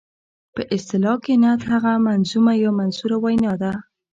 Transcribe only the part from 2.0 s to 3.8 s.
منظومه یا منثوره وینا ده.